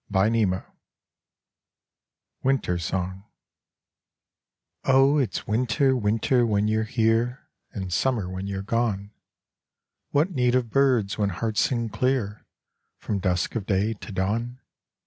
XVIII 0.11 0.63
Winter 2.41 2.79
Song 2.79 3.23
Oh, 4.83 5.19
it's 5.19 5.45
winter, 5.45 5.95
winter, 5.95 6.43
when 6.43 6.67
you're 6.67 6.85
here, 6.85 7.47
And 7.71 7.93
summer 7.93 8.27
when 8.27 8.47
you're 8.47 8.63
gone. 8.63 9.11
What 10.09 10.31
need 10.31 10.55
of 10.55 10.71
birds 10.71 11.19
when 11.19 11.29
hearts 11.29 11.61
sing 11.61 11.89
clear, 11.89 12.47
From 12.97 13.19
dusk 13.19 13.53
of 13.55 13.67
day 13.67 13.93
to 13.93 14.11
dawn? 14.11 14.59